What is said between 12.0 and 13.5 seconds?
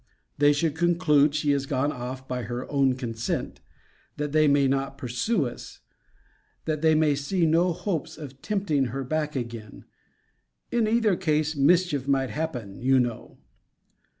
might happen, you know.